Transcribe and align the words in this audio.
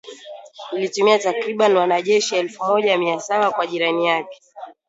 Ilituma 0.71 1.19
takribani 1.19 1.75
wanajeshi 1.75 2.35
elfu 2.35 2.65
moja 2.65 2.97
mia 2.97 3.19
saba 3.19 3.51
kwa 3.51 3.67
jirani 3.67 4.05
yake 4.05 4.41